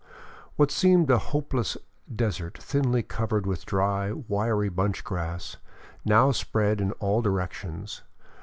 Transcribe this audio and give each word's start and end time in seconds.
What 0.55 0.71
seemed 0.71 1.11
a 1.11 1.19
hopeless 1.19 1.77
desert 2.11 2.57
thinly 2.57 3.03
covered 3.03 3.45
with 3.45 3.67
dry, 3.67 4.11
wiry 4.11 4.67
bunch 4.69 5.03
grass, 5.03 5.57
now 6.03 6.31
spread 6.31 6.81
in 6.81 6.91
all 6.93 7.21
directions. 7.21 8.01